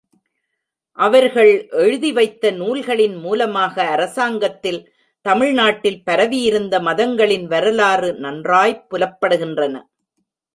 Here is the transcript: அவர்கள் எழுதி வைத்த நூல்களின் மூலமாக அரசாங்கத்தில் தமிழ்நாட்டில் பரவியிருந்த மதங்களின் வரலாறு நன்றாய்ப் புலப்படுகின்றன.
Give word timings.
அவர்கள் 0.97 1.67
எழுதி 1.71 2.11
வைத்த 2.11 2.51
நூல்களின் 2.51 3.15
மூலமாக 3.15 3.83
அரசாங்கத்தில் 3.83 4.93
தமிழ்நாட்டில் 5.21 6.03
பரவியிருந்த 6.03 6.79
மதங்களின் 6.79 7.45
வரலாறு 7.45 8.13
நன்றாய்ப் 8.13 8.93
புலப்படுகின்றன. 8.93 9.75